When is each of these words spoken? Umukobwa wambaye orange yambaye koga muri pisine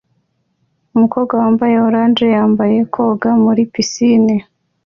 Umukobwa 0.95 1.33
wambaye 1.41 1.75
orange 1.87 2.25
yambaye 2.35 2.77
koga 2.93 3.29
muri 3.43 3.61
pisine 3.73 4.35